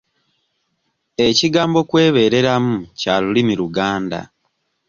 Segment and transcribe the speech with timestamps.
[1.27, 4.19] Ekigambo kwebeereramu kya lulimi Luganda.